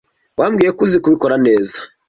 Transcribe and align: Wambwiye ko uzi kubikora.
Wambwiye 0.39 0.71
ko 0.75 0.81
uzi 0.85 0.97
kubikora. 1.03 1.35